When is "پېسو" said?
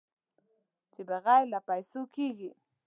1.67-2.01